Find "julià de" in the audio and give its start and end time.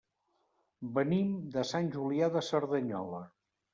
1.97-2.43